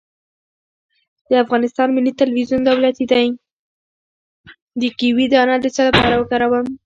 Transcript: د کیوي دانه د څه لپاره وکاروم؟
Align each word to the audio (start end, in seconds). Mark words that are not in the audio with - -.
د 4.81 4.83
کیوي 4.99 5.25
دانه 5.33 5.55
د 5.61 5.65
څه 5.75 5.81
لپاره 5.87 6.15
وکاروم؟ 6.17 6.65